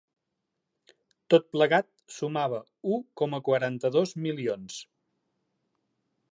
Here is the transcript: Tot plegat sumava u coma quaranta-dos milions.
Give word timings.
Tot 1.33 1.45
plegat 1.55 1.89
sumava 2.15 2.63
u 2.95 2.99
coma 3.21 3.43
quaranta-dos 3.49 4.17
milions. 4.27 4.81